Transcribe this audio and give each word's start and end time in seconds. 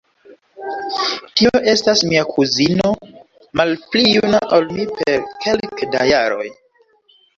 Tio 1.41 1.59
estas 1.73 2.01
mia 2.13 2.23
kuzino, 2.31 2.89
malpli 3.61 4.03
juna 4.15 4.41
ol 4.59 4.67
mi 4.79 4.87
per 4.99 5.29
kelke 5.45 5.91
da 5.97 6.09
jaroj. 6.15 6.49